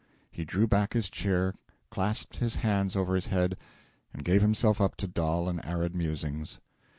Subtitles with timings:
[0.31, 1.53] He drew back his chair,
[1.91, 3.55] clasped his hands over his head,
[4.15, 6.59] and gave himself up to dull and arid musings.